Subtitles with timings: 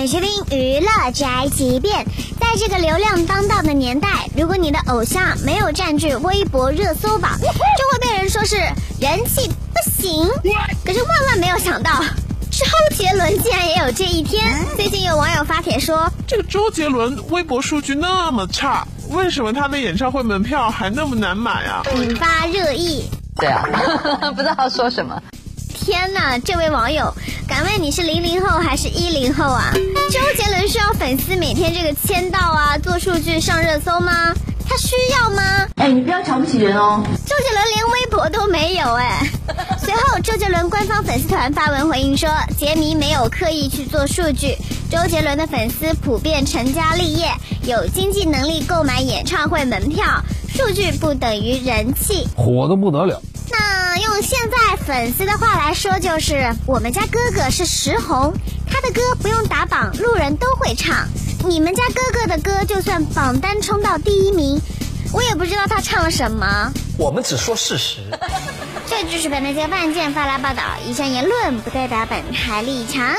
[0.00, 2.04] 迎收听娱乐宅急便。
[2.40, 8.56] 在这个流量当道的年代，如果你的偶像没有占据微博热搜榜，就会被人说是
[9.00, 10.28] 人气不行。
[10.84, 12.02] 可是万万没有想到，
[12.50, 12.64] 周
[12.96, 14.42] 杰伦竟然也有这一天。
[14.76, 21.82] 最近有网友发帖说，这个周杰伦微博数据那么差，为什么他的演唱会门票还那么难买啊？
[21.96, 23.08] 引发热议。
[23.36, 23.64] 对啊，
[24.36, 25.20] 不知道说什么。
[25.84, 27.14] 天呐，这位网友，
[27.46, 29.70] 敢问你是零零后还是一零后啊？
[30.10, 34.32] 周杰伦需要粉丝每天这个签到啊，做数据上热搜吗？
[34.66, 35.42] 他需要吗？
[35.76, 37.02] 哎，你不要瞧不起人哦。
[37.26, 39.28] 周杰伦连微博都没有哎。
[39.78, 44.56] 随后，周杰伦官方粉丝团发文回应说，杰迷没有刻意去做数据，
[44.90, 47.30] 周杰伦的粉丝普遍成家立业，
[47.64, 50.06] 有经济能力购买演唱会门票，
[50.48, 53.20] 数据不等于人气，火的不得了。
[54.14, 58.32] 那用现在粉丝的话来说，就是我们家哥哥是石红，
[58.64, 61.08] 他的歌不用打榜，路人都会唱。
[61.44, 64.60] 你们家哥哥的歌，就算榜单冲到第一名，
[65.12, 66.72] 我也不知道他唱了什么。
[66.96, 68.02] 我们只说事实。
[68.86, 73.16] 这就是本台接案件发来报道，以上言论不代表本台立场。